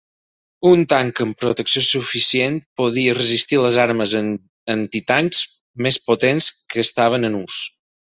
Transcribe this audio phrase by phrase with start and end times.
[0.69, 4.17] Un tanc amb protecció suficient podia resistir les armes
[4.79, 5.45] antitancs
[5.89, 7.65] més potents que estaven en ús.